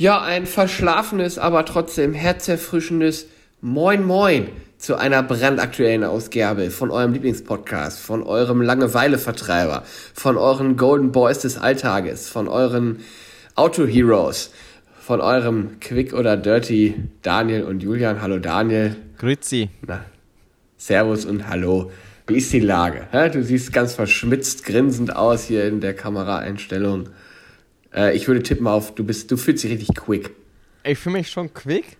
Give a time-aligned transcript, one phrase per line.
[0.00, 3.26] Ja, ein verschlafenes, aber trotzdem herzerfrischendes
[3.60, 9.82] Moin Moin zu einer brandaktuellen Ausgabe von eurem Lieblingspodcast, von eurem Langeweilevertreiber,
[10.14, 13.00] von euren Golden Boys des Alltages, von euren
[13.56, 14.52] Auto Heroes,
[15.00, 18.22] von eurem Quick oder Dirty Daniel und Julian.
[18.22, 18.94] Hallo Daniel.
[19.18, 19.68] Grüezi.
[19.84, 20.04] Na,
[20.76, 21.90] servus und hallo.
[22.28, 23.08] Wie ist die Lage?
[23.32, 27.08] Du siehst ganz verschmitzt, grinsend aus hier in der Kameraeinstellung.
[27.94, 30.30] Äh, ich würde tippen auf, du bist, du fühlst dich richtig quick.
[30.84, 31.96] Ich fühle mich schon quick.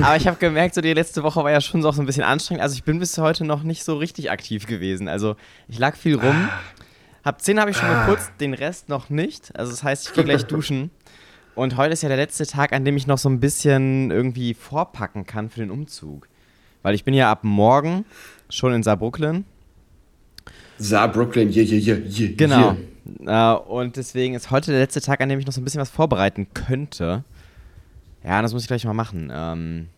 [0.00, 2.06] Aber ich habe gemerkt, so die letzte Woche war ja schon so, auch so ein
[2.06, 2.62] bisschen anstrengend.
[2.62, 5.06] Also ich bin bis heute noch nicht so richtig aktiv gewesen.
[5.08, 5.36] Also
[5.68, 6.48] ich lag viel rum.
[7.24, 9.54] Hab 10 habe ich schon geputzt, den Rest noch nicht.
[9.58, 10.90] Also das heißt, ich gehe gleich duschen.
[11.54, 14.54] Und heute ist ja der letzte Tag, an dem ich noch so ein bisschen irgendwie
[14.54, 16.28] vorpacken kann für den Umzug.
[16.82, 18.04] Weil ich bin ja ab morgen
[18.48, 19.44] schon in Saarbrücken.
[20.78, 22.32] Saarbrücken, yeah, yeah, yeah, yeah.
[22.36, 22.76] Genau.
[23.24, 25.80] Äh, und deswegen ist heute der letzte Tag, an dem ich noch so ein bisschen
[25.80, 27.24] was vorbereiten könnte.
[28.24, 29.30] Ja, das muss ich gleich mal machen.
[29.32, 29.88] Ähm,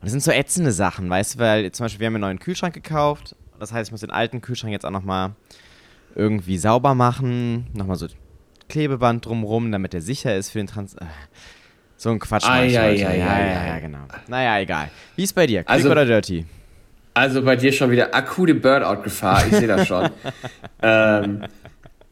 [0.00, 2.38] und das sind so ätzende Sachen, weißt du, weil zum Beispiel wir haben einen neuen
[2.38, 3.34] Kühlschrank gekauft.
[3.58, 5.32] Das heißt, ich muss den alten Kühlschrank jetzt auch nochmal
[6.14, 7.66] irgendwie sauber machen.
[7.72, 8.06] Nochmal so
[8.68, 10.94] Klebeband drumrum, damit er sicher ist für den Trans.
[10.94, 11.06] Äh,
[11.96, 12.44] so ein Quatsch.
[12.46, 14.00] Ah, ja, ja, ja, ja, ja, genau.
[14.28, 14.90] Naja, egal.
[15.16, 15.60] Wie ist bei dir?
[15.62, 16.44] Quick Also- oder Dirty?
[17.14, 20.10] Also bei dir schon wieder akute Burnout-Gefahr, ich sehe das schon.
[20.82, 21.44] ähm,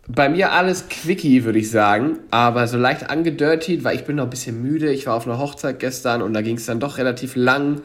[0.06, 4.24] bei mir alles quickie, würde ich sagen, aber so leicht angedirtied, weil ich bin noch
[4.24, 4.92] ein bisschen müde.
[4.92, 7.82] Ich war auf einer Hochzeit gestern und da ging es dann doch relativ lang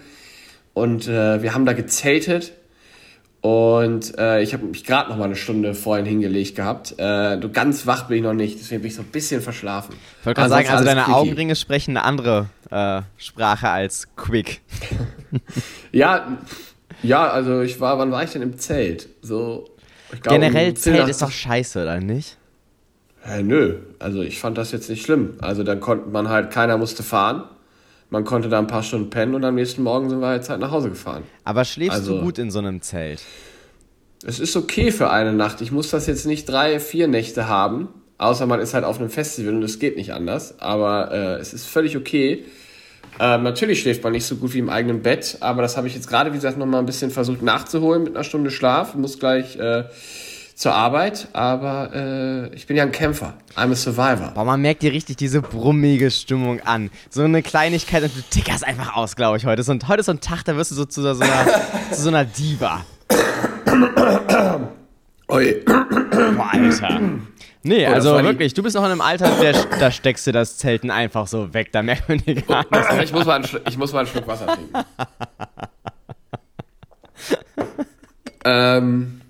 [0.74, 2.54] und äh, wir haben da gezeltet
[3.42, 6.96] und äh, ich habe mich gerade noch mal eine Stunde vorhin hingelegt gehabt.
[6.98, 9.96] Äh, du ganz wach bin ich noch nicht, deswegen bin ich so ein bisschen verschlafen.
[10.20, 11.16] Ich wollte gerade sagen, also deine quickie.
[11.16, 14.62] Augenringe sprechen eine andere äh, Sprache als quick.
[15.92, 16.38] Ja,
[17.04, 19.10] ja, also ich war, wann war ich denn im Zelt?
[19.22, 19.70] So,
[20.14, 22.38] ich glaub, Generell Zelt ist doch scheiße, oder nicht?
[23.24, 25.34] Hä, nö, also ich fand das jetzt nicht schlimm.
[25.40, 27.44] Also dann konnte man halt, keiner musste fahren.
[28.10, 30.62] Man konnte da ein paar Stunden pennen und am nächsten Morgen sind wir jetzt halt
[30.62, 31.24] nach Hause gefahren.
[31.44, 33.22] Aber schläfst Also- du gut in so einem Zelt?
[34.26, 35.62] Es ist okay für eine Nacht.
[35.62, 37.90] Ich muss das jetzt nicht drei, vier Nächte haben.
[38.18, 40.60] Außer man ist halt auf einem Festival und es geht nicht anders.
[40.60, 42.46] Aber äh, es ist völlig okay.
[43.20, 45.96] Ähm, natürlich schläft man nicht so gut wie im eigenen Bett, aber das habe ich
[45.96, 48.90] jetzt gerade, wie gesagt, noch mal ein bisschen versucht nachzuholen mit einer Stunde Schlaf.
[48.90, 49.86] Ich muss gleich äh,
[50.58, 53.34] zur Arbeit, aber äh, ich bin ja ein Kämpfer.
[53.56, 54.32] I'm a survivor.
[54.34, 56.90] Boah, man merkt dir richtig diese brummige Stimmung an.
[57.10, 59.62] So eine Kleinigkeit und du tickerst einfach aus, glaube ich, heute.
[59.64, 61.46] So ein, heute ist so ein Tag, da wirst du so zu so einer,
[61.92, 62.86] zu so einer Diva.
[65.28, 65.64] Oi.
[65.66, 67.02] Boah, Alter.
[67.68, 70.58] Nee, das also wirklich, du bist noch in einem Alter, der, da steckst du das
[70.58, 71.72] Zelten einfach so weg.
[71.72, 73.04] Da merkt man dir gar nichts.
[73.04, 74.74] Ich muss, mal einen, Schlu- ich muss mal einen Schluck Wasser trinken.
[78.46, 79.22] ähm,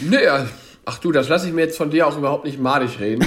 [0.00, 0.46] nee, ja.
[0.86, 3.26] ach du, das lasse ich mir jetzt von dir auch überhaupt nicht madig reden.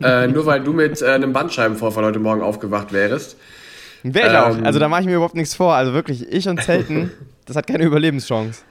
[0.02, 3.36] äh, nur weil du mit äh, einem Bandscheibenvorfall heute Morgen aufgewacht wärst.
[4.02, 4.58] Wär ich auch.
[4.58, 4.66] Ähm.
[4.66, 5.74] Also da mache ich mir überhaupt nichts vor.
[5.74, 7.10] Also wirklich, ich und Zelten,
[7.46, 8.62] das hat keine Überlebenschance.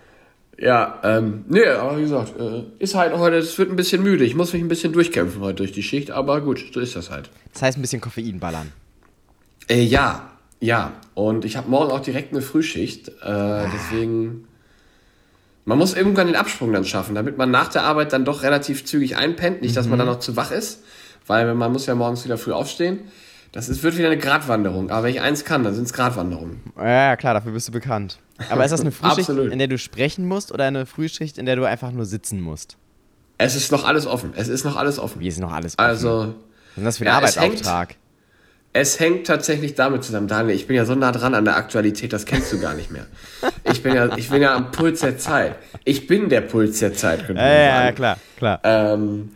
[0.59, 4.23] Ja, ähm, nee, aber wie gesagt, äh, ist halt heute, es wird ein bisschen müde.
[4.23, 7.09] Ich muss mich ein bisschen durchkämpfen heute durch die Schicht, aber gut, so ist das
[7.09, 7.31] halt.
[7.53, 8.71] Das heißt, ein bisschen Koffein ballern.
[9.67, 10.93] Äh, ja, ja.
[11.15, 13.09] Und ich habe morgen auch direkt eine Frühschicht.
[13.09, 14.47] Äh, deswegen.
[15.65, 18.83] Man muss irgendwann den Absprung dann schaffen, damit man nach der Arbeit dann doch relativ
[18.83, 19.61] zügig einpennt.
[19.61, 20.83] Nicht, dass man dann noch zu wach ist,
[21.25, 22.99] weil man muss ja morgens wieder früh aufstehen.
[23.53, 24.89] Das ist, wird wieder eine Gratwanderung.
[24.89, 26.59] Aber wenn ich eins kann, dann sind es Gratwanderungen.
[26.77, 28.19] Ja, klar, dafür bist du bekannt.
[28.49, 31.55] Aber ist das eine Frühschicht, in der du sprechen musst oder eine Frühschicht, in der
[31.55, 32.77] du einfach nur sitzen musst?
[33.37, 34.33] Es ist noch alles offen.
[34.35, 35.21] Es ist noch alles offen.
[35.21, 35.87] Wie ist noch alles offen?
[35.87, 36.33] Also,
[36.75, 37.95] Was ist das für ein Ja, es Arbeitsauftrag?
[38.75, 40.55] Es hängt tatsächlich damit zusammen, Daniel.
[40.55, 43.05] Ich bin ja so nah dran an der Aktualität, das kennst du gar nicht mehr.
[43.65, 45.57] Ich bin ja, ich bin ja am Puls der Zeit.
[45.83, 47.85] Ich bin der Puls der Zeit, könnte Ja, man ja, sagen.
[47.85, 48.59] ja, klar, klar.
[48.63, 49.29] Ähm,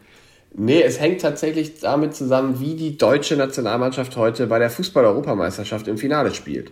[0.57, 5.97] nee, es hängt tatsächlich damit zusammen, wie die deutsche Nationalmannschaft heute bei der Fußball-Europameisterschaft im
[5.97, 6.71] Finale spielt.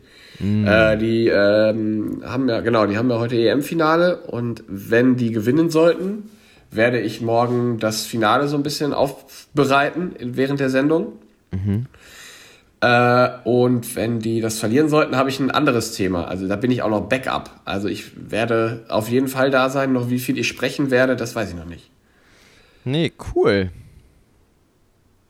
[0.65, 5.69] Äh, die ähm, haben ja, genau, die haben ja heute EM-Finale und wenn die gewinnen
[5.69, 6.29] sollten,
[6.71, 11.13] werde ich morgen das Finale so ein bisschen aufbereiten während der Sendung.
[12.81, 16.27] Äh, und wenn die das verlieren sollten, habe ich ein anderes Thema.
[16.27, 17.49] Also da bin ich auch noch Backup.
[17.63, 19.93] Also ich werde auf jeden Fall da sein.
[19.93, 21.89] Noch wie viel ich sprechen werde, das weiß ich noch nicht.
[22.85, 23.71] Nee, cool.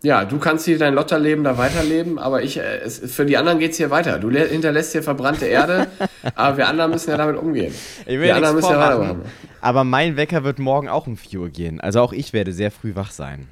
[0.04, 3.57] Ja, du kannst hier dein Lotterleben da weiterleben, aber ich, äh, es, für die anderen
[3.57, 4.19] geht's hier weiter.
[4.19, 5.88] Du lä- hinterlässt hier verbrannte Erde,
[6.36, 7.74] aber wir anderen müssen ja damit umgehen.
[8.06, 9.22] Ich will ja anderen müssen ja weitermachen.
[9.62, 11.81] aber mein Wecker wird morgen auch um 4 Uhr gehen.
[11.81, 13.48] Also auch ich werde sehr früh wach sein.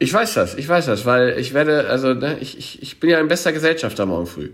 [0.00, 3.08] Ich weiß das, ich weiß das, weil ich werde, also ne, ich, ich, ich bin
[3.08, 4.50] ja in bester Gesellschaft da morgen früh.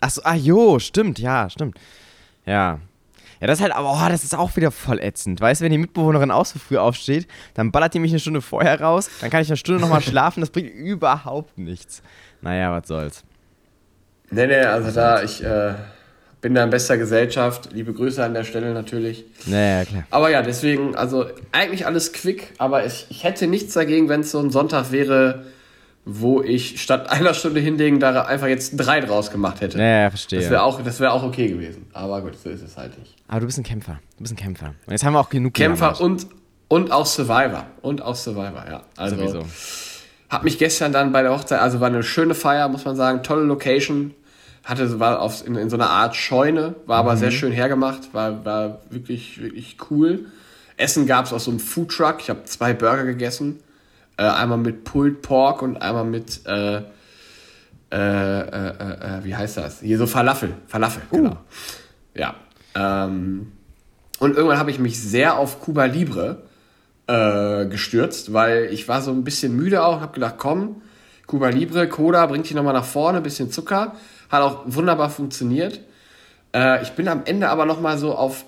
[0.00, 1.78] Achso, ah jo, stimmt, ja, stimmt.
[2.46, 2.80] Ja.
[3.40, 5.40] Ja, das ist halt, aber oh, das ist auch wieder voll ätzend.
[5.40, 8.40] Weißt du, wenn die Mitbewohnerin auch so früh aufsteht, dann ballert die mich eine Stunde
[8.40, 12.02] vorher raus, dann kann ich eine Stunde nochmal schlafen, das bringt überhaupt nichts.
[12.40, 13.24] Naja, was soll's.
[14.30, 15.74] Nee, nee, also da, ich äh,
[16.40, 17.70] bin da in bester Gesellschaft.
[17.72, 19.24] Liebe Grüße an der Stelle natürlich.
[19.46, 20.04] Naja, klar.
[20.10, 24.30] Aber ja, deswegen, also eigentlich alles quick, aber ich, ich hätte nichts dagegen, wenn es
[24.30, 25.44] so ein Sonntag wäre,
[26.08, 29.76] wo ich statt einer Stunde hinlegen da einfach jetzt drei draus gemacht hätte.
[29.76, 30.40] Naja, verstehe.
[30.40, 31.86] Das wäre auch, das wär auch okay gewesen.
[31.92, 33.16] Aber gut, so ist es halt nicht.
[33.26, 33.98] Aber du bist ein Kämpfer.
[34.16, 34.74] Du bist ein Kämpfer.
[34.86, 36.00] Und jetzt haben wir auch genug Kämpfer gejammert.
[36.00, 36.26] und,
[36.68, 37.66] und auch Survivor.
[37.82, 38.82] Und auch Survivor, ja.
[38.96, 39.44] Also, Sowieso.
[40.30, 43.24] Hab mich gestern dann bei der Hochzeit, also war eine schöne Feier, muss man sagen,
[43.24, 44.14] tolle Location.
[44.62, 48.44] Hatte, war auf, in, in so einer Art Scheune, war aber sehr schön hergemacht, war,
[48.44, 50.26] war wirklich, wirklich cool.
[50.76, 52.16] Essen gab es aus so einem Foodtruck.
[52.20, 53.60] Ich habe zwei Burger gegessen.
[54.16, 56.82] Äh, einmal mit Pulled Pork und einmal mit, äh, äh,
[57.92, 59.80] äh, äh, wie heißt das?
[59.80, 60.54] Hier so Falafel.
[60.66, 61.38] Falafel, genau.
[62.14, 62.34] Ja.
[62.74, 63.52] Ähm,
[64.18, 66.42] und irgendwann habe ich mich sehr auf Cuba Libre
[67.06, 70.82] äh, gestürzt, weil ich war so ein bisschen müde auch, habe gedacht, komm,
[71.26, 73.94] Cuba Libre, Cola, bringt dich nochmal nach vorne, bisschen Zucker.
[74.30, 75.80] Hat auch wunderbar funktioniert.
[76.54, 78.44] Äh, ich bin am Ende aber nochmal so auf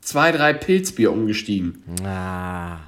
[0.00, 1.82] zwei, drei Pilzbier umgestiegen.
[2.04, 2.78] Ah,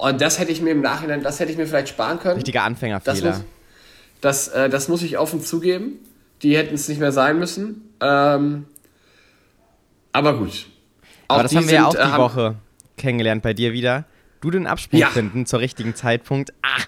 [0.00, 2.36] Und das hätte ich mir im Nachhinein, das hätte ich mir vielleicht sparen können.
[2.36, 3.30] richtiger Das Anfängerfehler.
[3.32, 3.44] muss,
[4.20, 5.98] das, äh, das muss ich offen zugeben.
[6.42, 7.82] Die hätten es nicht mehr sein müssen.
[8.00, 8.64] Ähm,
[10.12, 10.66] aber gut.
[11.28, 12.54] Auch Aber das haben wir ja auch sind, die äh, Woche
[12.96, 14.04] kennengelernt bei dir wieder.
[14.40, 15.08] Du den Absprung Ja.
[15.08, 16.52] finden zur richtigen Zeitpunkt.
[16.62, 16.80] Ah,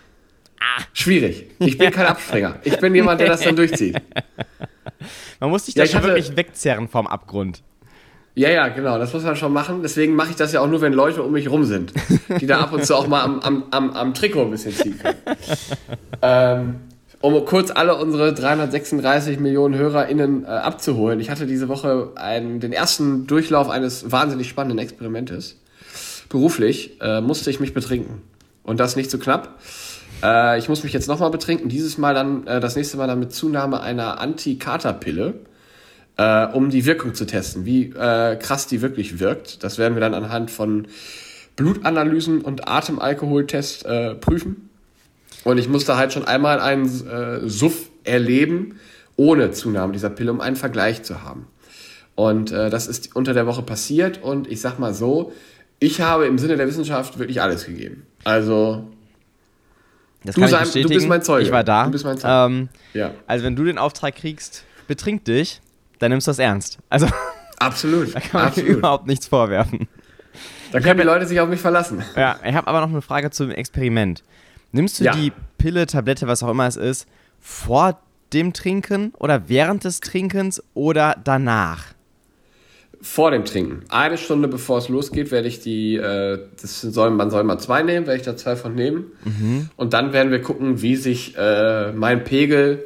[0.94, 1.50] Schwierig.
[1.58, 2.56] Ich bin kein Abspringer.
[2.64, 4.00] Ich bin jemand, der das dann durchzieht.
[5.38, 7.62] man muss dich Ja, da schon hatte- wirklich wegzerren vom Abgrund.
[8.34, 8.98] Ja, ja, genau.
[8.98, 9.80] Das muss man schon machen.
[9.82, 11.92] Deswegen mache ich das ja auch nur, wenn Leute um mich rum sind,
[12.40, 14.98] die da ab und zu auch mal am, am, am, am Trikot ein bisschen ziehen
[14.98, 15.18] können.
[16.22, 16.74] ähm,
[17.20, 21.20] um kurz alle unsere 336 Millionen HörerInnen äh, abzuholen.
[21.20, 25.60] Ich hatte diese Woche einen, den ersten Durchlauf eines wahnsinnig spannenden Experimentes.
[26.28, 28.22] Beruflich äh, musste ich mich betrinken.
[28.64, 29.60] Und das nicht zu knapp.
[30.22, 31.68] Äh, ich muss mich jetzt nochmal betrinken.
[31.68, 35.34] Dieses Mal dann, äh, das nächste Mal dann mit Zunahme einer Anti-Kater-Pille
[36.22, 39.62] äh, um die Wirkung zu testen, wie äh, krass die wirklich wirkt.
[39.64, 40.86] Das werden wir dann anhand von
[41.56, 44.68] Blutanalysen und Atemalkoholtest äh, prüfen.
[45.44, 48.78] Und ich musste halt schon einmal einen äh, Suff erleben,
[49.16, 51.46] ohne Zunahme dieser Pille, um einen Vergleich zu haben.
[52.14, 55.32] Und äh, das ist unter der Woche passiert und ich sag mal so,
[55.80, 58.06] ich habe im Sinne der Wissenschaft wirklich alles gegeben.
[58.24, 58.86] Also,
[60.24, 61.44] Das Du kann ich sei- du bist mein Zeuge.
[61.44, 61.84] Ich war da.
[61.86, 62.32] Du bist mein Zeuge.
[62.54, 65.60] Ähm, ja, also wenn du den Auftrag kriegst, betrink dich,
[66.02, 66.78] dann nimmst du das ernst.
[66.88, 67.06] Also
[67.58, 68.14] absolut.
[68.14, 68.78] da kann man dir absolut.
[68.78, 69.88] überhaupt nichts vorwerfen.
[70.72, 72.02] Da können die Leute sich auf mich verlassen.
[72.16, 74.22] Ja, ich habe aber noch eine Frage zum Experiment.
[74.72, 75.12] Nimmst du Ja.
[75.14, 77.06] die Pille, Tablette, was auch immer es ist,
[77.40, 78.00] vor
[78.32, 81.84] dem Trinken oder während des Trinkens oder danach?
[83.02, 83.82] Vor dem Trinken.
[83.90, 87.82] Eine Stunde bevor es losgeht, werde ich die, äh, das soll, man soll mal zwei
[87.82, 89.12] nehmen, werde ich da zwei von nehmen.
[89.76, 92.84] Und dann werden wir gucken, wie sich äh, mein Pegel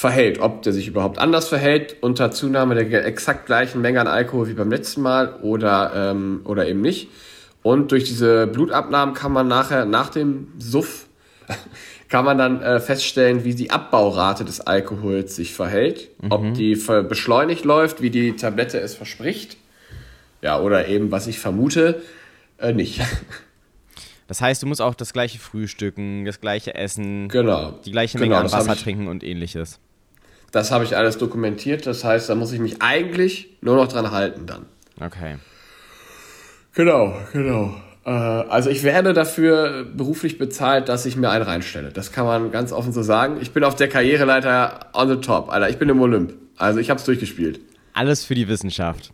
[0.00, 0.40] verhält.
[0.40, 4.54] Ob der sich überhaupt anders verhält unter Zunahme der exakt gleichen Menge an Alkohol wie
[4.54, 7.08] beim letzten Mal oder, ähm, oder eben nicht.
[7.62, 11.06] Und durch diese Blutabnahmen kann man nachher, nach dem Suff,
[12.08, 16.08] kann man dann äh, feststellen, wie die Abbaurate des Alkohols sich verhält.
[16.30, 19.58] Ob die beschleunigt läuft, wie die Tablette es verspricht.
[20.40, 22.00] Ja, oder eben, was ich vermute,
[22.58, 23.02] äh, nicht.
[24.28, 27.72] Das heißt, du musst auch das gleiche frühstücken, das gleiche essen, genau.
[27.84, 29.80] die gleiche Genau, Menge an das hab Wasser trinken und ähnliches.
[30.52, 31.86] Das habe ich alles dokumentiert.
[31.86, 34.66] Das heißt, da muss ich mich eigentlich nur noch dran halten dann.
[35.00, 35.36] Okay.
[36.74, 37.74] Genau, genau.
[38.04, 41.90] Äh, also ich werde dafür beruflich bezahlt, dass ich mir einen reinstelle.
[41.90, 43.38] Das kann man ganz offen so sagen.
[43.40, 45.68] Ich bin auf der Karriereleiter on the top, Alter.
[45.68, 46.34] Ich bin im Olymp.
[46.56, 47.60] Also ich habe es durchgespielt.
[47.92, 49.12] Alles für die Wissenschaft.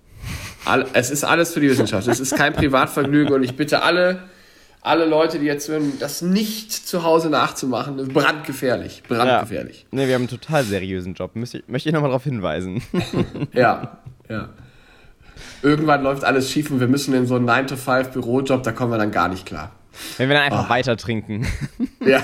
[0.65, 2.09] All, es ist alles für die Wissenschaft.
[2.09, 4.25] Es ist kein Privatvergnügen und ich bitte alle,
[4.83, 7.97] alle Leute, die jetzt hören, das nicht zu Hause nachzumachen.
[8.09, 9.03] Brandgefährlich.
[9.09, 9.87] Brandgefährlich.
[9.91, 11.35] Ne, wir haben einen total seriösen Job.
[11.35, 12.83] Möchte ich, möchte ich nochmal darauf hinweisen.
[13.53, 14.51] Ja, ja.
[15.63, 19.11] Irgendwann läuft alles schief und wir müssen in so einen 9-to-5-Bürojob, da kommen wir dann
[19.11, 19.73] gar nicht klar.
[20.19, 21.47] Wenn wir dann einfach weiter trinken.
[22.07, 22.23] Ja.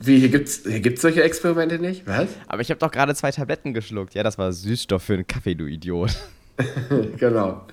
[0.00, 2.04] Wie, hier gibt's, hier gibt's solche Experimente nicht?
[2.04, 2.26] Was?
[2.48, 4.14] Aber ich habe doch gerade zwei Tabletten geschluckt.
[4.14, 6.16] Ja, das war Süßstoff für einen Kaffee, du Idiot.
[7.18, 7.66] Genau.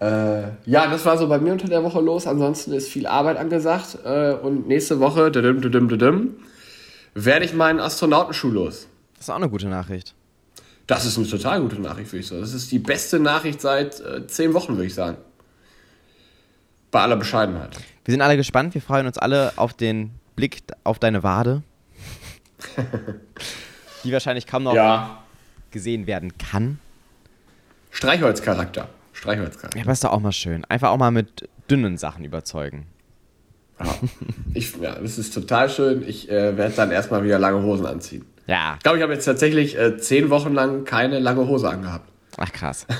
[0.00, 2.26] Äh, ja, das war so bei mir unter der Woche los.
[2.26, 3.98] Ansonsten ist viel Arbeit angesagt.
[4.04, 6.34] Äh, und nächste Woche düdüm, düdüm, düdüm,
[7.14, 8.88] werde ich meinen Astronautenschuh los.
[9.14, 10.14] Das ist auch eine gute Nachricht.
[10.86, 12.42] Das ist eine total gute Nachricht, würde ich sagen.
[12.42, 15.16] Das ist die beste Nachricht seit äh, zehn Wochen, würde ich sagen.
[16.90, 17.76] Bei aller Bescheidenheit.
[18.04, 18.74] Wir sind alle gespannt.
[18.74, 21.62] Wir freuen uns alle auf den Blick auf deine Wade.
[24.04, 25.22] die wahrscheinlich kaum noch Ja.
[25.70, 26.78] gesehen werden kann.
[27.90, 28.88] Streichholzcharakter.
[29.14, 29.78] Streichholzkarten.
[29.78, 30.64] Ja, aber ist doch auch mal schön.
[30.66, 32.86] Einfach auch mal mit dünnen Sachen überzeugen.
[33.80, 33.86] Ja.
[34.52, 36.06] Ich, ja, das ist total schön.
[36.06, 38.24] Ich äh, werde dann erstmal wieder lange Hosen anziehen.
[38.46, 38.74] Ja.
[38.76, 42.10] Ich glaube, ich habe jetzt tatsächlich äh, zehn Wochen lang keine lange Hose angehabt.
[42.36, 42.86] Ach krass.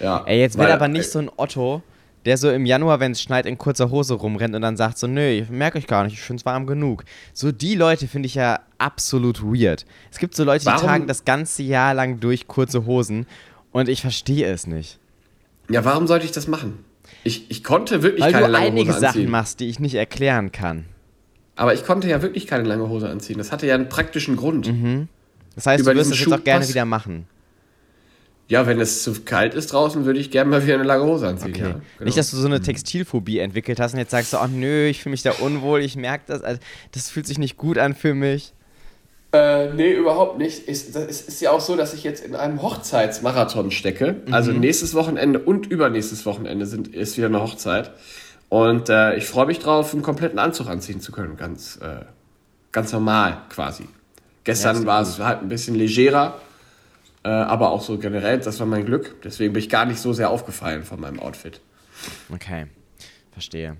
[0.00, 1.82] Ja, Ey, jetzt weil, wird aber nicht äh, so ein Otto,
[2.24, 5.06] der so im Januar, wenn es schneit, in kurzer Hose rumrennt und dann sagt so,
[5.06, 7.04] nö, ich merke ich gar nicht, ich finde es warm genug.
[7.34, 9.84] So die Leute finde ich ja absolut weird.
[10.10, 13.26] Es gibt so Leute, die Warum- tragen das ganze Jahr lang durch kurze Hosen
[13.72, 14.98] und ich verstehe es nicht.
[15.70, 16.84] Ja, warum sollte ich das machen?
[17.24, 19.30] Ich, ich konnte wirklich Weil keine du lange einige Hose Sachen anziehen.
[19.30, 20.86] machst, die ich nicht erklären kann.
[21.56, 23.38] Aber ich konnte ja wirklich keine lange Hose anziehen.
[23.38, 24.72] Das hatte ja einen praktischen Grund.
[25.54, 27.26] Das heißt, Über du wirst das jetzt auch gerne wieder machen.
[28.48, 31.28] Ja, wenn es zu kalt ist draußen, würde ich gerne mal wieder eine lange Hose
[31.28, 31.50] anziehen.
[31.50, 31.60] Okay.
[31.60, 31.82] Ja, genau.
[32.00, 35.02] Nicht, dass du so eine Textilphobie entwickelt hast und jetzt sagst du, oh nö, ich
[35.02, 36.60] fühle mich da unwohl, ich merke das, also,
[36.90, 38.52] das fühlt sich nicht gut an für mich.
[39.32, 40.66] Äh, nee, überhaupt nicht.
[40.66, 44.16] Ist, das ist, ist ja auch so, dass ich jetzt in einem Hochzeitsmarathon stecke.
[44.30, 47.92] Also nächstes Wochenende und übernächstes Wochenende sind, ist wieder eine Hochzeit.
[48.48, 51.36] Und äh, ich freue mich drauf, einen kompletten Anzug anziehen zu können.
[51.36, 52.04] Ganz, äh,
[52.72, 53.88] ganz normal quasi.
[54.42, 56.40] Gestern Ja, war es halt ein bisschen legerer.
[57.22, 59.22] Äh, aber auch so generell, das war mein Glück.
[59.22, 61.60] Deswegen bin ich gar nicht so sehr aufgefallen von meinem Outfit.
[62.32, 62.66] Okay,
[63.30, 63.76] verstehe.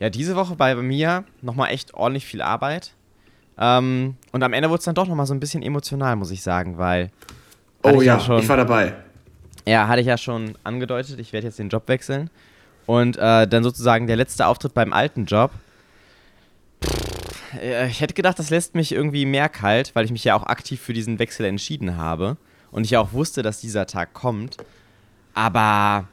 [0.00, 2.94] Ja, diese Woche bei mir nochmal echt ordentlich viel Arbeit.
[3.58, 6.42] Ähm, und am Ende wurde es dann doch nochmal so ein bisschen emotional, muss ich
[6.42, 7.10] sagen, weil.
[7.82, 8.94] Oh ich ja, schon, ich war dabei.
[9.66, 12.30] Ja, hatte ich ja schon angedeutet, ich werde jetzt den Job wechseln.
[12.86, 15.50] Und äh, dann sozusagen der letzte Auftritt beim alten Job.
[17.60, 20.44] Äh, Ich hätte gedacht, das lässt mich irgendwie mehr kalt, weil ich mich ja auch
[20.44, 22.36] aktiv für diesen Wechsel entschieden habe.
[22.70, 24.56] Und ich ja auch wusste, dass dieser Tag kommt.
[25.34, 26.06] Aber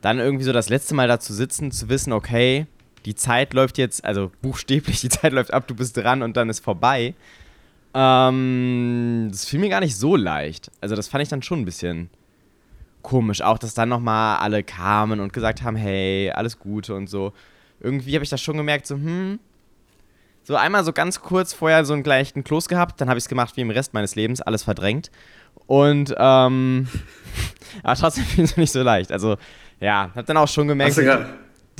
[0.00, 2.66] dann irgendwie so das letzte Mal da zu sitzen, zu wissen, okay,
[3.04, 6.48] die Zeit läuft jetzt, also buchstäblich, die Zeit läuft ab, du bist dran und dann
[6.48, 7.14] ist vorbei.
[7.94, 10.70] Ähm, das fiel mir gar nicht so leicht.
[10.80, 12.10] Also das fand ich dann schon ein bisschen
[13.02, 13.42] komisch.
[13.42, 17.32] Auch, dass dann nochmal alle kamen und gesagt haben, hey, alles Gute und so.
[17.80, 19.38] Irgendwie habe ich das schon gemerkt, so, hm.
[20.42, 23.28] So einmal so ganz kurz vorher so einen gleichen Kloß gehabt, dann habe ich es
[23.28, 25.10] gemacht wie im Rest meines Lebens, alles verdrängt.
[25.66, 26.88] Und, ähm,
[27.82, 29.12] aber trotzdem fiel es mir nicht so leicht.
[29.12, 29.36] Also,
[29.80, 31.04] ja, habe dann auch schon gemerkt, Hast du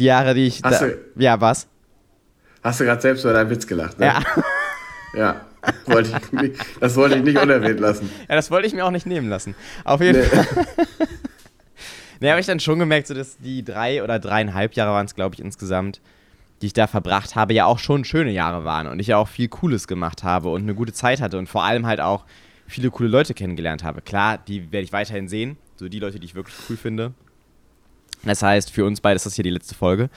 [0.01, 0.63] die Jahre, die ich.
[0.65, 1.69] Hast Da, du- ja, was?
[2.63, 4.07] hast du gerade selbst über deinen Witz gelacht, ne?
[4.07, 4.23] Ja.
[5.15, 5.41] Ja.
[5.87, 8.11] Wollte ich nicht, das wollte ich nicht unerwähnt lassen.
[8.29, 9.55] Ja, das wollte ich mir auch nicht nehmen lassen.
[9.85, 10.27] Auf jeden Nee.
[10.27, 10.67] Fall.
[12.23, 15.15] Ne, habe ich dann schon gemerkt, so dass die drei oder dreieinhalb Jahre waren es,
[15.15, 16.03] glaube ich, insgesamt,
[16.61, 19.29] die ich da verbracht habe, ja auch schon schöne Jahre waren und ich ja auch
[19.29, 22.27] viel Cooles gemacht habe und eine gute Zeit hatte und vor allem halt auch
[22.67, 24.03] viele coole Leute kennengelernt habe.
[24.03, 27.15] Klar, die werde ich weiterhin sehen, so die Leute, die ich wirklich cool finde.
[28.25, 30.11] Das heißt, für uns beide ist das hier die letzte Folge.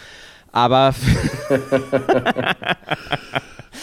[0.52, 0.94] Aber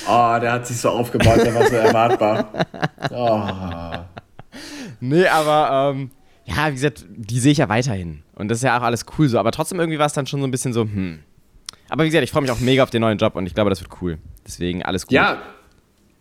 [0.09, 2.49] Oh, der hat sich so aufgebaut, der war so erwartbar.
[3.11, 4.05] Oh.
[5.01, 6.11] Nee, aber ähm,
[6.45, 8.23] ja, wie gesagt, die sehe ich ja weiterhin.
[8.35, 9.39] Und das ist ja auch alles cool so.
[9.39, 11.21] Aber trotzdem irgendwie war es dann schon so ein bisschen so, hm.
[11.89, 13.71] Aber wie gesagt, ich freue mich auch mega auf den neuen Job und ich glaube,
[13.71, 14.19] das wird cool.
[14.47, 15.13] Deswegen alles gut.
[15.13, 15.39] Ja,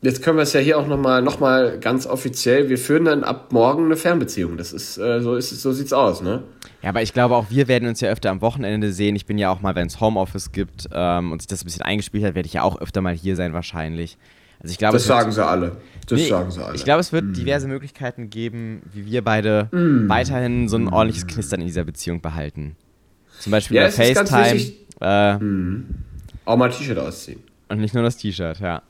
[0.01, 2.69] jetzt können wir es ja hier auch nochmal noch mal ganz offiziell.
[2.69, 4.57] Wir führen dann ab morgen eine Fernbeziehung.
[4.57, 6.43] Das ist, äh, so ist es, so sieht's aus, ne?
[6.81, 9.15] Ja, aber ich glaube auch, wir werden uns ja öfter am Wochenende sehen.
[9.15, 11.81] Ich bin ja auch mal, wenn es Homeoffice gibt ähm, und sich das ein bisschen
[11.81, 14.17] eingespielt hat, werde ich ja auch öfter mal hier sein wahrscheinlich.
[14.61, 15.77] Also ich glaube, Das es wird- sagen sie alle.
[16.07, 16.75] Das Nee, sagen sie alle.
[16.75, 21.61] Ich glaube, es wird diverse Möglichkeiten geben, wie wir beide weiterhin so ein ordentliches Knistern
[21.61, 22.75] in dieser Beziehung behalten.
[23.39, 25.37] Zum Beispiel Ja, ganz FaceTime äh,
[26.45, 27.41] auch mal ein T-Shirt ausziehen.
[27.69, 28.81] und nicht nur das T-Shirt, ja.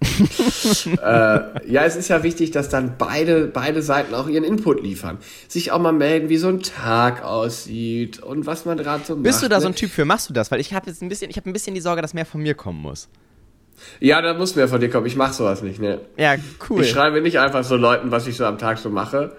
[1.02, 5.18] Ja, es ist ja wichtig, dass dann beide, beide Seiten auch ihren Input liefern.
[5.48, 9.24] Sich auch mal melden, wie so ein Tag aussieht und was man gerade so macht.
[9.24, 9.72] Bist du da so ne?
[9.72, 10.04] ein Typ für?
[10.04, 10.50] Machst du das?
[10.50, 12.42] Weil ich habe jetzt ein bisschen, ich habe ein bisschen die Sorge, dass mehr von
[12.42, 13.08] mir kommen muss.
[14.00, 15.06] Ja, da muss mehr von dir kommen.
[15.06, 16.00] Ich mach sowas nicht, ne?
[16.16, 16.36] Ja,
[16.70, 16.82] cool.
[16.82, 19.36] Ich schreibe nicht einfach so Leuten, was ich so am Tag so mache.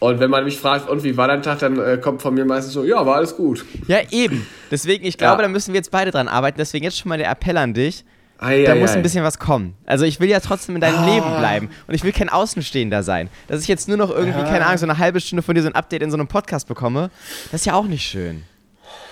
[0.00, 2.44] Und wenn man mich fragt, und wie war dein Tag, dann äh, kommt von mir
[2.44, 3.64] meistens so, ja, war alles gut.
[3.88, 4.46] Ja, eben.
[4.70, 5.48] Deswegen, ich glaube, Ja.
[5.48, 6.56] da müssen wir jetzt beide dran arbeiten.
[6.58, 8.04] Deswegen jetzt schon mal der Appell an dich.
[8.40, 8.94] Ei, Da ei, muss ei.
[8.96, 9.74] ein bisschen was kommen.
[9.84, 11.06] Also ich will ja trotzdem in deinem Ah.
[11.06, 11.70] Leben bleiben.
[11.88, 13.28] Und ich will kein Außenstehender sein.
[13.48, 14.44] Dass ich jetzt nur noch irgendwie, Ja.
[14.44, 16.68] keine Ahnung, so eine halbe Stunde von dir so ein Update in so einem Podcast
[16.68, 17.10] bekomme,
[17.50, 18.44] das ist ja auch nicht schön.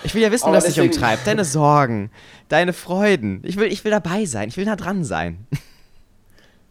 [0.03, 1.27] Ich will ja wissen, Aber was dich umtreibt.
[1.27, 2.09] Deine Sorgen,
[2.49, 3.41] deine Freuden.
[3.43, 4.47] Ich will, ich will dabei sein.
[4.49, 5.45] Ich will nah dran sein.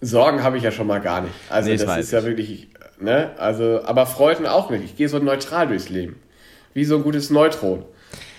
[0.01, 1.35] Sorgen habe ich ja schon mal gar nicht.
[1.49, 2.69] Also Nee, das das ist ja wirklich,
[3.01, 3.31] ne?
[3.39, 4.85] Also, aber Freuden auch nicht.
[4.85, 6.17] Ich gehe so neutral durchs Leben.
[6.75, 7.85] Wie so ein gutes Neutron.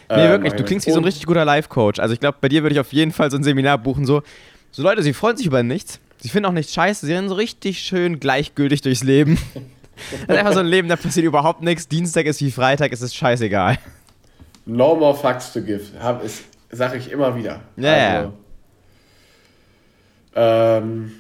[0.10, 0.54] Nee, Ähm, wirklich.
[0.54, 2.00] Du klingst wie so ein richtig guter Life-Coach.
[2.00, 4.06] Also ich glaube, bei dir würde ich auf jeden Fall so ein Seminar buchen.
[4.06, 4.24] So,
[4.72, 6.00] so Leute, sie freuen sich über nichts.
[6.20, 7.06] Sie finden auch nichts scheiße.
[7.06, 9.38] Sie rennen so richtig schön gleichgültig durchs Leben.
[10.28, 11.88] Das ist einfach so ein Leben, da passiert überhaupt nichts.
[11.88, 13.80] Dienstag ist wie Freitag, es ist scheißegal.
[14.68, 15.86] No more facts to give.
[16.00, 17.62] Hab, ist, sag ich immer wieder.
[17.78, 18.32] Ja, ja.
[20.36, 21.14] Ähm,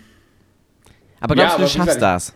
[1.19, 2.33] Aber Ja, glaubst du, aber du schaffst das?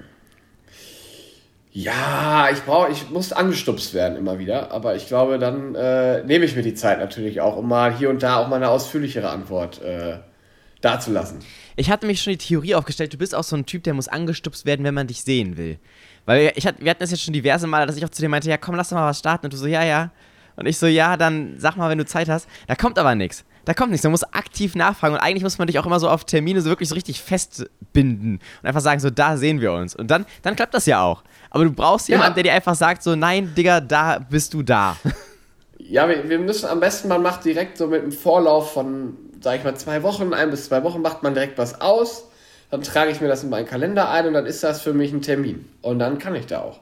[1.74, 6.44] Ja, ich brauche, ich muss angestupst werden immer wieder, aber ich glaube, dann äh, nehme
[6.44, 9.30] ich mir die Zeit natürlich auch, um mal hier und da auch mal eine ausführlichere
[9.30, 10.18] Antwort äh,
[10.82, 11.40] dazulassen.
[11.78, 14.10] Ich hatte mich schon die Theorie aufgestellt, du bist auch so ein Typ, der muss
[14.10, 15.80] angestupst werden, wenn man dich sehen will.
[16.26, 18.30] Weil ich hat, wir hatten das jetzt schon diverse Male, dass ich auch zu dir
[18.30, 19.46] meinte, ja komm, lass doch mal was starten.
[19.46, 20.12] Und du so, ja, ja.
[20.58, 22.48] Und ich so, ja, dann sag mal, wenn du Zeit hast.
[22.68, 23.46] Da kommt aber nichts.
[23.66, 24.04] Da kommt nichts.
[24.04, 25.16] Man muss aktiv nachfragen.
[25.16, 28.40] Und eigentlich muss man dich auch immer so auf Termine so wirklich so richtig festbinden.
[28.62, 29.96] Und einfach sagen, so, da sehen wir uns.
[29.96, 31.24] Und dann, dann klappt das ja auch.
[31.50, 32.16] Aber du brauchst ja.
[32.16, 34.98] jemanden, der dir einfach sagt, so, nein, Digga, da bist du da.
[35.84, 39.58] Ja, wir, wir müssen am besten, man macht direkt so mit einem Vorlauf von, sag
[39.58, 42.30] ich mal, zwei Wochen, ein bis zwei Wochen, macht man direkt was aus.
[42.70, 45.12] Dann trage ich mir das in meinen Kalender ein und dann ist das für mich
[45.12, 45.68] ein Termin.
[45.82, 46.80] Und dann kann ich da auch.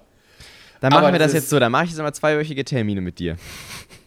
[0.79, 3.37] Dann machen wir das jetzt so, dann mache ich jetzt immer zweiwöchige Termine mit dir.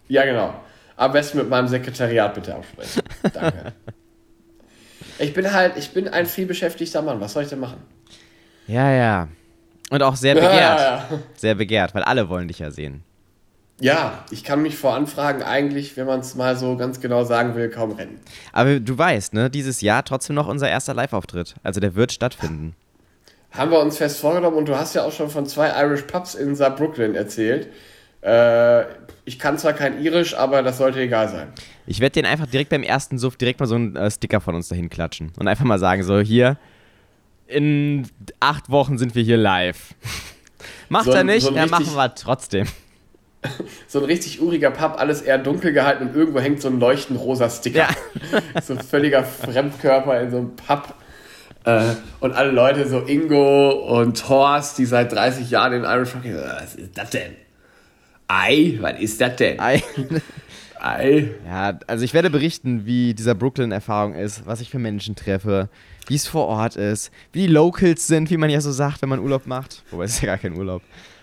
[0.09, 0.55] Ja, genau.
[0.97, 3.03] Am besten mit meinem Sekretariat bitte absprechen.
[3.33, 3.73] Danke.
[5.19, 7.21] ich bin halt, ich bin ein vielbeschäftigter Mann.
[7.21, 7.83] Was soll ich denn machen?
[8.67, 9.29] Ja, ja.
[9.91, 10.55] Und auch sehr begehrt.
[10.55, 11.09] Ja, ja.
[11.35, 13.03] Sehr begehrt, weil alle wollen dich ja sehen.
[13.81, 17.57] Ja, ich kann mich vor Anfragen eigentlich, wenn man es mal so ganz genau sagen
[17.57, 18.21] will, kaum rennen.
[18.53, 21.57] Aber du weißt, ne, dieses Jahr trotzdem noch unser erster Live-Auftritt.
[21.65, 22.77] Also der wird stattfinden.
[23.51, 26.35] Haben wir uns fest vorgenommen und du hast ja auch schon von zwei Irish Pubs
[26.35, 27.69] in Saarbrücken erzählt.
[28.23, 28.85] Äh,
[29.25, 31.49] ich kann zwar kein Irisch, aber das sollte egal sein.
[31.87, 34.55] Ich werde den einfach direkt beim ersten Suff direkt mal so einen äh, Sticker von
[34.55, 36.57] uns dahin klatschen und einfach mal sagen, so hier,
[37.47, 38.07] in
[38.41, 39.95] acht Wochen sind wir hier live.
[40.89, 42.67] Macht so er nicht, so dann machen wir trotzdem.
[43.89, 47.19] So ein richtig uriger Pub, alles eher dunkel gehalten und irgendwo hängt so ein leuchtend
[47.19, 47.89] rosa Sticker.
[47.89, 48.61] Ja.
[48.63, 50.95] so ein völliger Fremdkörper in so einem Pub.
[51.65, 56.23] Äh, und alle Leute, so Ingo und Horst, die seit 30 Jahren in Irish Rock,
[56.25, 57.35] was ist das denn?
[58.29, 59.61] Ei, was ist das denn?
[59.61, 59.83] Ei.
[60.81, 61.31] Ei.
[61.47, 65.69] Ja, also ich werde berichten, wie dieser Brooklyn-Erfahrung ist, was ich für Menschen treffe,
[66.09, 69.09] wie es vor Ort ist, wie die Locals sind, wie man ja so sagt, wenn
[69.09, 69.85] man Urlaub macht.
[69.91, 70.83] Wobei es ist ja gar kein Urlaub.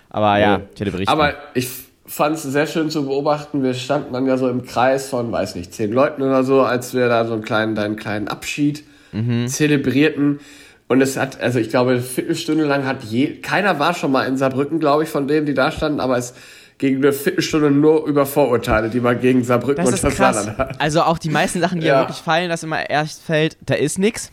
[0.09, 1.11] Aber ja, ich werde berichten.
[1.11, 1.67] Aber ich
[2.05, 3.61] fand es sehr schön zu beobachten.
[3.61, 6.93] Wir standen dann ja so im Kreis von, weiß nicht, zehn Leuten oder so, als
[6.93, 9.47] wir da so einen kleinen, deinen kleinen Abschied mhm.
[9.47, 10.39] zelebrierten.
[10.87, 14.23] Und es hat, also ich glaube, eine Viertelstunde lang hat je, keiner war schon mal
[14.23, 16.33] in Saarbrücken, glaube ich, von denen, die da standen, aber es
[16.79, 20.81] gegen eine Viertelstunde nur über Vorurteile, die man gegen Saarbrücken das und Saarland hat.
[20.81, 21.99] Also auch die meisten Sachen, die ja.
[21.99, 24.31] wirklich fallen, dass immer erst fällt, da ist nichts.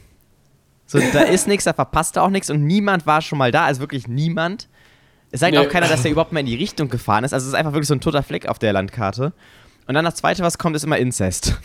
[0.87, 3.65] So, da ist nichts, da verpasst er auch nichts und niemand war schon mal da,
[3.65, 4.69] also wirklich niemand.
[5.33, 5.59] Es sagt nee.
[5.59, 7.35] auch keiner, dass er überhaupt mal in die Richtung gefahren ist.
[7.35, 9.33] Also es ist einfach wirklich so ein toter Fleck auf der Landkarte.
[9.89, 11.59] Und dann das zweite, was kommt, ist immer Inzest.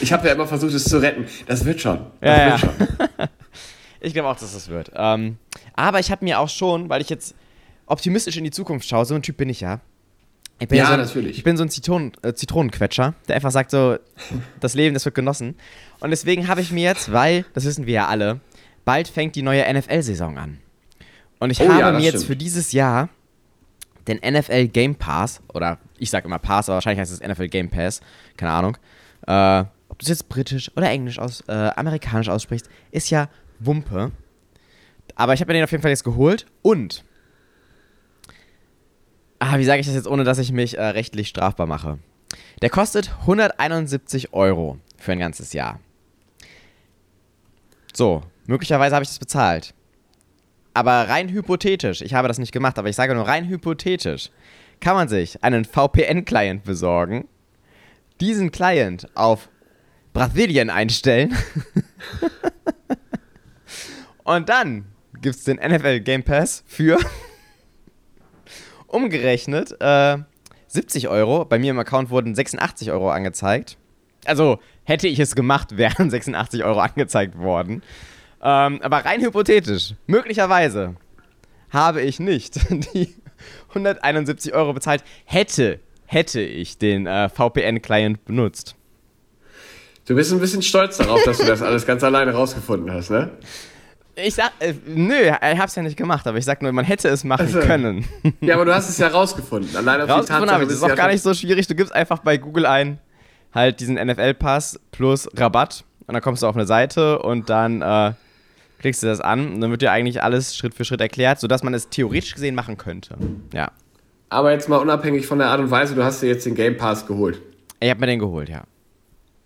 [0.00, 1.26] Ich habe ja immer versucht, es zu retten.
[1.46, 2.06] Das wird schon.
[2.20, 2.58] Das ja, wird ja.
[2.58, 3.28] schon.
[4.00, 4.92] ich glaube auch, dass das wird.
[4.94, 5.38] Ähm,
[5.74, 7.34] aber ich habe mir auch schon, weil ich jetzt
[7.92, 9.80] optimistisch in die Zukunft schaue, so ein Typ bin ich ja.
[10.58, 11.38] Ich bin ja, so ein, natürlich.
[11.38, 13.98] Ich bin so ein Zitronen, äh, Zitronenquetscher, der einfach sagt so,
[14.60, 15.56] das Leben, das wird genossen.
[16.00, 18.40] Und deswegen habe ich mir jetzt, weil, das wissen wir ja alle,
[18.84, 20.58] bald fängt die neue NFL-Saison an.
[21.38, 23.08] Und ich oh, habe ja, mir jetzt für dieses Jahr
[24.08, 27.68] den NFL Game Pass, oder ich sage immer Pass, aber wahrscheinlich heißt es NFL Game
[27.68, 28.00] Pass,
[28.36, 28.76] keine Ahnung.
[29.26, 33.28] Äh, ob du es jetzt britisch oder englisch aus, äh, amerikanisch aussprichst, ist ja
[33.58, 34.12] Wumpe.
[35.14, 37.04] Aber ich habe mir den auf jeden Fall jetzt geholt und
[39.42, 41.98] ah, wie sage ich das jetzt, ohne dass ich mich äh, rechtlich strafbar mache?
[42.62, 45.80] Der kostet 171 Euro für ein ganzes Jahr.
[47.92, 49.74] So, möglicherweise habe ich das bezahlt.
[50.74, 54.30] Aber rein hypothetisch, ich habe das nicht gemacht, aber ich sage nur rein hypothetisch,
[54.80, 57.28] kann man sich einen VPN-Client besorgen,
[58.20, 59.50] diesen Client auf
[60.12, 61.36] Brasilien einstellen
[64.24, 64.86] und dann
[65.20, 66.98] gibt es den NFL Game Pass für
[68.92, 70.18] umgerechnet äh,
[70.68, 71.44] 70 Euro.
[71.44, 73.76] Bei mir im Account wurden 86 Euro angezeigt.
[74.24, 77.82] Also hätte ich es gemacht, wären 86 Euro angezeigt worden.
[78.42, 80.96] Ähm, aber rein hypothetisch, möglicherweise
[81.70, 82.56] habe ich nicht
[82.94, 83.14] die
[83.70, 88.76] 171 Euro bezahlt, hätte, hätte ich den äh, VPN-Client benutzt.
[90.06, 93.30] Du bist ein bisschen stolz darauf, dass du das alles ganz alleine rausgefunden hast, ne?
[94.14, 97.08] Ich sag, äh, nö, ich hab's ja nicht gemacht, aber ich sag nur, man hätte
[97.08, 98.04] es machen also, können.
[98.40, 99.74] Ja, aber du hast es ja rausgefunden.
[99.74, 101.66] Allein auf rausgefunden habe ich, das ist auch gar nicht so schwierig.
[101.66, 102.98] Du gibst einfach bei Google ein,
[103.54, 108.12] halt diesen NFL-Pass plus Rabatt und dann kommst du auf eine Seite und dann äh,
[108.80, 111.62] klickst du das an und dann wird dir eigentlich alles Schritt für Schritt erklärt, sodass
[111.62, 113.16] man es theoretisch gesehen machen könnte.
[113.54, 113.70] Ja.
[114.28, 116.76] Aber jetzt mal unabhängig von der Art und Weise, du hast dir jetzt den Game
[116.76, 117.40] Pass geholt.
[117.80, 118.64] Ich habe mir den geholt, ja.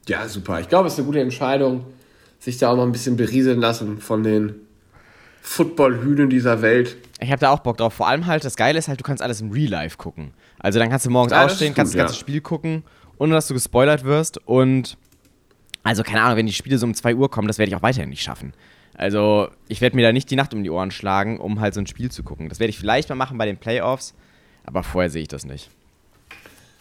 [0.08, 0.60] Ja, super.
[0.60, 1.84] Ich glaube, es ist eine gute Entscheidung
[2.38, 4.54] sich da auch mal ein bisschen berieseln lassen von den
[5.42, 6.96] Football-Hühnen dieser Welt.
[7.20, 7.94] Ich habe da auch Bock drauf.
[7.94, 10.32] Vor allem halt, das Geile ist halt, du kannst alles im Real Life gucken.
[10.58, 12.20] Also dann kannst du morgens ja, aufstehen, kannst das ganze ja.
[12.20, 12.82] Spiel gucken,
[13.18, 14.38] ohne dass du gespoilert wirst.
[14.46, 14.98] Und
[15.82, 17.82] also keine Ahnung, wenn die Spiele so um 2 Uhr kommen, das werde ich auch
[17.82, 18.52] weiterhin nicht schaffen.
[18.98, 21.80] Also, ich werde mir da nicht die Nacht um die Ohren schlagen, um halt so
[21.80, 22.48] ein Spiel zu gucken.
[22.48, 24.14] Das werde ich vielleicht mal machen bei den Playoffs,
[24.64, 25.70] aber vorher sehe ich das nicht.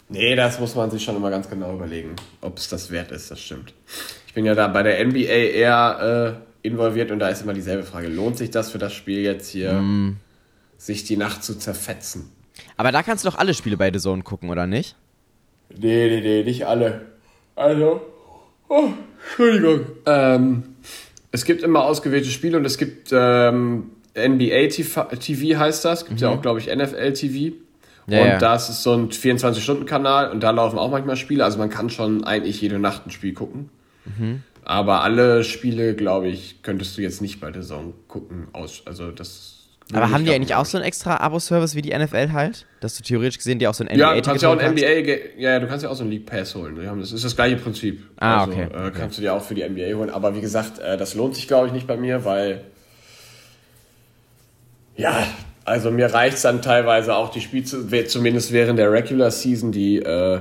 [0.08, 3.30] Nee, das muss man sich schon immer ganz genau überlegen, ob es das wert ist,
[3.30, 3.74] das stimmt.
[4.36, 7.84] Ich bin ja da bei der NBA eher äh, involviert und da ist immer dieselbe
[7.84, 8.08] Frage.
[8.08, 10.18] Lohnt sich das für das Spiel jetzt hier, mm.
[10.76, 12.30] sich die Nacht zu zerfetzen?
[12.76, 14.94] Aber da kannst du doch alle Spiele bei The Zone gucken, oder nicht?
[15.70, 17.06] Nee, nee, nee, nicht alle.
[17.54, 18.02] Also,
[18.68, 18.90] oh,
[19.26, 19.86] Entschuldigung.
[20.04, 20.64] Ähm,
[21.32, 26.02] es gibt immer ausgewählte Spiele und es gibt ähm, NBA TV, TV heißt das.
[26.02, 26.26] Es gibt mhm.
[26.26, 27.56] ja auch, glaube ich, NFL TV.
[28.06, 28.38] Ja, und ja.
[28.38, 31.42] das ist so ein 24-Stunden-Kanal und da laufen auch manchmal Spiele.
[31.42, 33.70] Also man kann schon eigentlich jede Nacht ein Spiel gucken.
[34.18, 34.42] Mhm.
[34.64, 38.48] Aber alle Spiele, glaube ich, könntest du jetzt nicht bei der Saison gucken.
[38.52, 39.56] Aus, also das
[39.92, 42.66] aber haben die eigentlich auch so einen extra Abo-Service wie die NFL halt?
[42.80, 44.72] Dass du theoretisch gesehen dir auch so ein NBA Ja, du kannst ja auch ein
[44.72, 46.76] NBA, ja, du kannst ja auch so ein League Pass holen.
[46.98, 48.02] Das ist das gleiche Prinzip.
[48.16, 48.64] Ah, also, okay.
[48.64, 49.08] Äh, kannst okay.
[49.14, 50.10] du dir auch für die NBA holen.
[50.10, 52.62] Aber wie gesagt, äh, das lohnt sich, glaube ich, nicht bei mir, weil
[54.96, 55.24] ja,
[55.64, 59.98] also mir reicht es dann teilweise auch die Spiel, zumindest während der Regular Season, die
[59.98, 60.40] äh,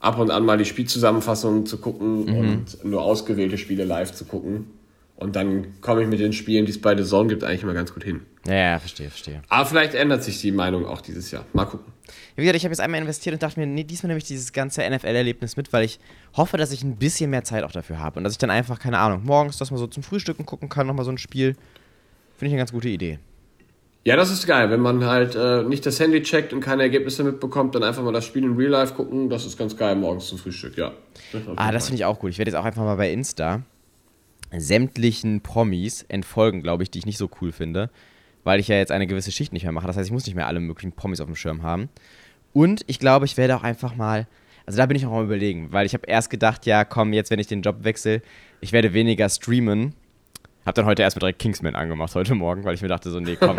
[0.00, 2.38] ab und an mal die Spielzusammenfassungen zu gucken mhm.
[2.38, 4.66] und nur ausgewählte Spiele live zu gucken.
[5.16, 7.74] Und dann komme ich mit den Spielen, die es bei The Zone gibt, eigentlich immer
[7.74, 8.20] ganz gut hin.
[8.46, 9.42] Ja, ja, verstehe, verstehe.
[9.48, 11.44] Aber vielleicht ändert sich die Meinung auch dieses Jahr.
[11.52, 11.92] Mal gucken.
[12.36, 14.52] Wie gesagt, ich habe jetzt einmal investiert und dachte mir, nee, diesmal nehme ich dieses
[14.52, 15.98] ganze NFL-Erlebnis mit, weil ich
[16.36, 18.18] hoffe, dass ich ein bisschen mehr Zeit auch dafür habe.
[18.18, 20.86] Und dass ich dann einfach, keine Ahnung, morgens das mal so zum Frühstücken gucken kann,
[20.86, 21.56] nochmal so ein Spiel.
[22.36, 23.18] Finde ich eine ganz gute Idee.
[24.04, 24.70] Ja, das ist geil.
[24.70, 28.12] Wenn man halt äh, nicht das Handy checkt und keine Ergebnisse mitbekommt, dann einfach mal
[28.12, 29.28] das Spiel in Real Life gucken.
[29.28, 30.92] Das ist ganz geil morgens zum Frühstück, ja.
[31.32, 32.30] Das ah, das finde ich auch gut.
[32.30, 33.62] Ich werde jetzt auch einfach mal bei Insta
[34.56, 37.90] sämtlichen Promis entfolgen, glaube ich, die ich nicht so cool finde,
[38.44, 39.86] weil ich ja jetzt eine gewisse Schicht nicht mehr mache.
[39.86, 41.88] Das heißt, ich muss nicht mehr alle möglichen Promis auf dem Schirm haben.
[42.52, 44.26] Und ich glaube, ich werde auch einfach mal,
[44.64, 47.30] also da bin ich auch mal überlegen, weil ich habe erst gedacht, ja, komm, jetzt,
[47.30, 48.22] wenn ich den Job wechsle,
[48.60, 49.94] ich werde weniger streamen.
[50.68, 53.36] Hab dann heute erstmal direkt Kingsman angemacht, heute Morgen, weil ich mir dachte, so, nee,
[53.36, 53.56] komm.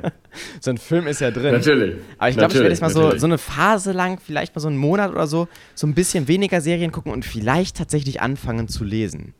[0.60, 1.54] so ein Film ist ja drin.
[1.54, 1.96] Natürlich.
[2.18, 4.68] Aber ich glaube, ich werde jetzt mal so, so eine Phase lang, vielleicht mal so
[4.68, 8.84] einen Monat oder so, so ein bisschen weniger Serien gucken und vielleicht tatsächlich anfangen zu
[8.84, 9.32] lesen.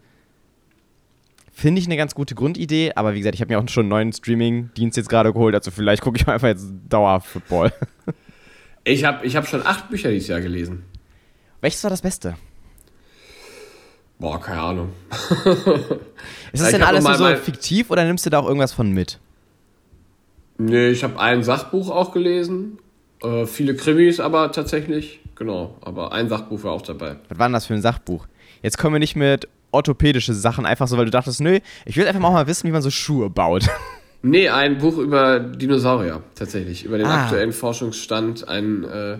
[1.52, 3.90] Finde ich eine ganz gute Grundidee, aber wie gesagt, ich habe mir auch schon einen
[3.90, 7.74] neuen Streaming-Dienst jetzt gerade geholt, also vielleicht gucke ich einfach jetzt Dauerfootball.
[8.84, 10.84] ich habe ich hab schon acht Bücher dieses Jahr gelesen.
[11.60, 12.36] Welches war das Beste?
[14.22, 14.92] Boah, keine Ahnung.
[16.52, 19.18] ist das denn alles so, so fiktiv oder nimmst du da auch irgendwas von mit?
[20.58, 22.78] Nee, ich habe ein Sachbuch auch gelesen.
[23.20, 25.18] Äh, viele Krimis aber tatsächlich.
[25.34, 27.16] Genau, aber ein Sachbuch war auch dabei.
[27.30, 28.28] Was war denn das für ein Sachbuch?
[28.62, 32.06] Jetzt kommen wir nicht mit orthopädische Sachen, einfach so, weil du dachtest, nö, ich will
[32.06, 33.68] einfach mal wissen, wie man so Schuhe baut.
[34.24, 36.84] Nee, ein Buch über Dinosaurier, tatsächlich.
[36.84, 37.24] Über den ah.
[37.24, 38.46] aktuellen Forschungsstand.
[38.46, 39.18] Ein, äh,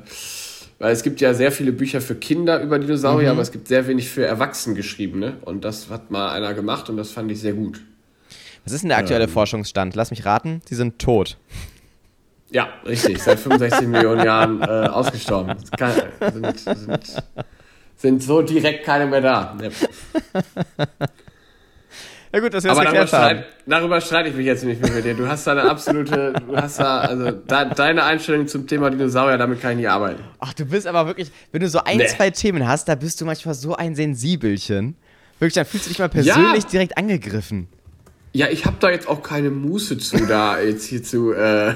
[0.82, 3.36] weil es gibt ja sehr viele Bücher für Kinder über Dinosaurier, mhm.
[3.36, 5.36] aber es gibt sehr wenig für Erwachsene geschriebene.
[5.42, 7.80] Und das hat mal einer gemacht und das fand ich sehr gut.
[8.64, 9.94] Was ist denn der aktuelle ähm, Forschungsstand?
[9.94, 11.38] Lass mich raten, sie sind tot.
[12.50, 13.22] Ja, richtig.
[13.22, 15.54] Seit 65 Millionen Jahren äh, ausgestorben.
[15.78, 15.94] Kann,
[16.32, 17.22] sind, sind
[17.96, 19.56] sind so direkt keine mehr da.
[19.62, 19.70] Ja
[22.40, 25.14] gut, dass wir Aber darüber, streit, darüber streite ich mich jetzt nicht mehr mit dir.
[25.14, 29.36] Du hast da eine absolute, du hast da, also da, deine Einstellung zum Thema Dinosaurier,
[29.36, 30.22] damit kann ich nicht arbeiten.
[30.38, 32.06] Ach, du bist aber wirklich, wenn du so ein, nee.
[32.06, 34.96] zwei Themen hast, da bist du manchmal so ein Sensibelchen.
[35.38, 36.70] Wirklich, dann fühlst du dich mal persönlich ja.
[36.70, 37.68] direkt angegriffen.
[38.34, 41.74] Ja, ich habe da jetzt auch keine Muße zu, da jetzt hier zu, äh,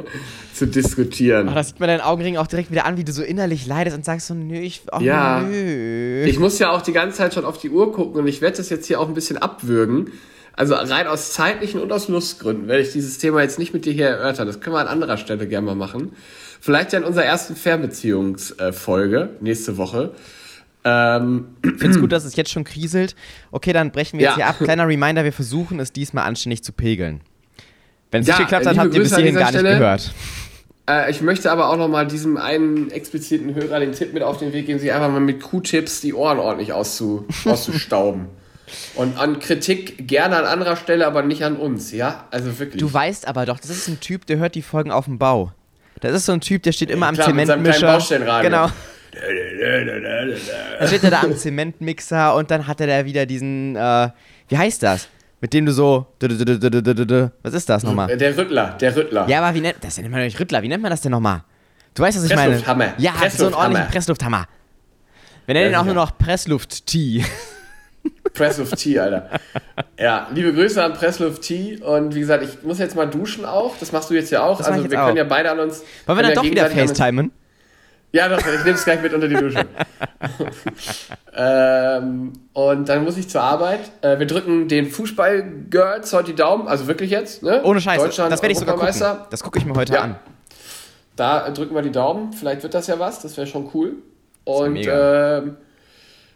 [0.54, 1.48] zu diskutieren.
[1.50, 3.94] Ach, das sieht man deinen Augenringen auch direkt wieder an, wie du so innerlich leidest
[3.94, 6.24] und sagst so, nö, ich, oh, ja, nö.
[6.24, 8.56] Ich muss ja auch die ganze Zeit schon auf die Uhr gucken und ich werde
[8.56, 10.12] das jetzt hier auch ein bisschen abwürgen.
[10.54, 13.92] Also rein aus zeitlichen und aus Lustgründen werde ich dieses Thema jetzt nicht mit dir
[13.92, 14.46] hier erörtern.
[14.46, 16.12] Das können wir an anderer Stelle gerne mal machen.
[16.60, 20.14] Vielleicht ja in unserer ersten Fernbeziehungsfolge nächste Woche.
[20.84, 23.14] Ähm, finde es gut, dass es jetzt schon kriselt.
[23.50, 24.30] Okay, dann brechen wir ja.
[24.30, 24.56] jetzt hier ab.
[24.58, 27.20] Kleiner Reminder, wir versuchen es diesmal anständig zu pegeln.
[28.10, 29.70] Wenn es ja, nicht geklappt hat, habt ihr bis hierhin gar Stelle.
[29.70, 30.12] nicht gehört.
[30.88, 34.52] Äh, ich möchte aber auch nochmal diesem einen expliziten Hörer den Tipp mit auf den
[34.52, 38.26] Weg geben, sich einfach mal mit Q-Tips die Ohren ordentlich auszu auszustauben.
[38.94, 42.26] Und an Kritik gerne an anderer Stelle, aber nicht an uns, ja?
[42.30, 42.80] Also wirklich.
[42.80, 45.52] Du weißt aber doch, das ist ein Typ, der hört die Folgen auf dem Bau.
[46.00, 47.98] Das ist so ein Typ, der steht immer am Klar, Zementmischer.
[48.42, 48.68] Genau.
[50.78, 54.10] Dann steht er da am Zementmixer und dann hat er da wieder diesen, äh,
[54.48, 55.08] wie heißt das?
[55.40, 56.06] Mit dem du so.
[56.20, 58.16] Was ist das nochmal?
[58.16, 59.28] Der Rüttler, der Rüttler.
[59.28, 59.76] Ja, aber wie nennt.
[59.82, 61.44] Das nennt man nicht Rüttler, wie nennt man das denn nochmal?
[61.94, 62.50] Du weißt, was ich meine.
[62.50, 62.94] Presslufthammer.
[62.98, 64.46] Ja, so einen ordentlichen Presslufthammer.
[65.46, 67.24] Wir nennen ihn auch nur noch Pressluft-T.
[68.34, 69.30] Pressluft-T, Alter.
[69.98, 71.78] Ja, liebe Grüße an Pressluft-T.
[71.78, 73.76] Und wie gesagt, ich muss jetzt mal duschen auch.
[73.78, 74.58] Das machst du jetzt ja auch.
[74.58, 75.06] Das also, wir auch.
[75.06, 75.82] können ja beide an uns.
[76.06, 77.32] Wollen wir dann doch wieder FaceTimen?
[78.12, 79.66] Ja, doch, ich nehme es gleich mit unter die Dusche.
[81.36, 83.80] ähm, und dann muss ich zur Arbeit.
[84.00, 87.42] Äh, wir drücken den Fußball-Girls heute die Daumen, also wirklich jetzt.
[87.42, 87.62] Ne?
[87.64, 89.18] Ohne Scheiß, Deutschland, das werde ich sogar gucken.
[89.30, 90.00] Das gucke ich mir heute Ja.
[90.02, 90.16] an.
[91.16, 92.32] Da drücken wir die Daumen.
[92.32, 93.20] Vielleicht wird das ja was.
[93.20, 93.96] Das wäre schon cool.
[94.44, 95.56] Und ähm,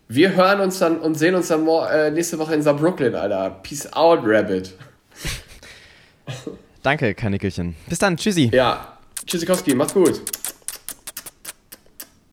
[0.08, 3.60] wir hören uns dann und sehen uns dann äh, nächste Woche in Saarbrücken, Alter.
[3.62, 4.74] Peace out, Rabbit.
[6.82, 7.76] Danke, Kanickelchen.
[7.86, 8.50] Bis dann, tschüssi.
[8.52, 8.98] Ja.
[9.24, 10.20] Tschüssikowski, macht's gut.